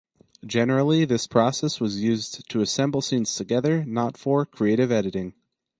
Generally 0.47 1.05
this 1.05 1.27
process 1.27 1.79
was 1.79 2.01
used 2.01 2.49
to 2.49 2.61
assemble 2.61 3.03
scenes 3.03 3.35
together, 3.35 3.85
not 3.85 4.17
for 4.17 4.47
creative 4.47 4.91
editing. 4.91 5.35